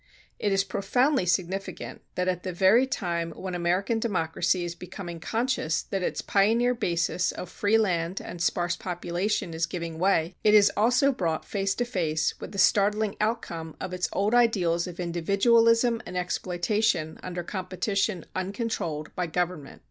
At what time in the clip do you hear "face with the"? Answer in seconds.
11.85-12.57